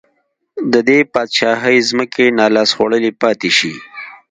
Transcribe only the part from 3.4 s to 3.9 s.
شي.